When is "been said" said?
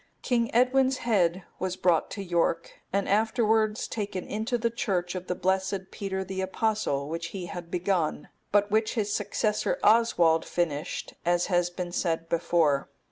11.69-12.27